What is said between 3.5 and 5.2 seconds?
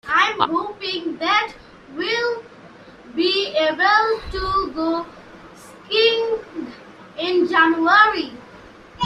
able to go